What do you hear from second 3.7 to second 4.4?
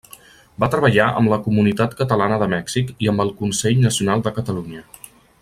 Nacional de